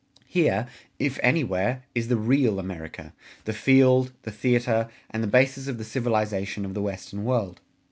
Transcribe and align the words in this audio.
Here, 0.25 0.67
if 0.97 1.19
anywhere, 1.21 1.85
is 1.93 2.07
the 2.07 2.17
real 2.17 2.57
America 2.57 3.13
the 3.45 3.53
field, 3.53 4.11
the 4.23 4.31
theater, 4.31 4.89
and 5.11 5.21
the 5.21 5.27
basis 5.27 5.67
of 5.67 5.77
the 5.77 5.83
civilization 5.83 6.65
of 6.65 6.73
the 6.73 6.81
Western 6.81 7.23
World. 7.23 7.61